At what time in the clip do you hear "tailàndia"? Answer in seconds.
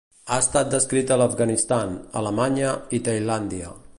3.09-3.73